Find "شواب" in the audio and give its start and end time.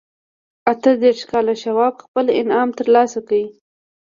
1.63-1.93